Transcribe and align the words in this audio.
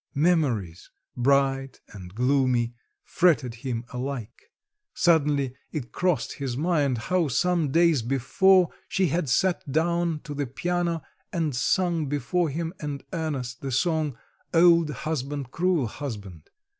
Memories 0.15 0.89
bright 1.15 1.79
and 1.89 2.15
gloomy 2.15 2.73
fretted 3.03 3.53
him 3.53 3.85
alike; 3.93 4.49
suddenly 4.95 5.53
it 5.71 5.91
crossed 5.91 6.33
his 6.33 6.57
mind 6.57 6.97
how 6.97 7.27
some 7.27 7.69
days 7.71 8.01
before 8.01 8.69
she 8.87 9.09
had 9.09 9.29
sat 9.29 9.61
down 9.71 10.19
to 10.23 10.33
the 10.33 10.47
piano 10.47 11.03
and 11.31 11.55
sung 11.55 12.07
before 12.07 12.49
him 12.49 12.73
and 12.79 13.03
Ernest 13.13 13.61
the 13.61 13.71
song, 13.71 14.17
"Old 14.55 14.89
husband, 14.89 15.51
cruel 15.51 15.85
husband!" 15.85 16.49